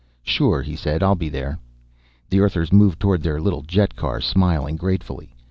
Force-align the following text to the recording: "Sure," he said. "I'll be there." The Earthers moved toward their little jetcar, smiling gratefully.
"Sure," 0.23 0.63
he 0.63 0.75
said. 0.75 1.03
"I'll 1.03 1.13
be 1.13 1.29
there." 1.29 1.59
The 2.31 2.39
Earthers 2.39 2.73
moved 2.73 2.99
toward 2.99 3.21
their 3.21 3.39
little 3.39 3.61
jetcar, 3.61 4.19
smiling 4.19 4.75
gratefully. 4.75 5.35